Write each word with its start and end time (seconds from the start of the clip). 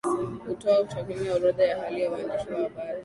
hutoa 0.47 0.83
takwimu 0.83 1.23
na 1.25 1.33
orodha 1.33 1.63
ya 1.63 1.79
hali 1.81 2.01
ya 2.01 2.11
waandishi 2.11 2.53
wa 2.53 2.61
habari 2.61 2.99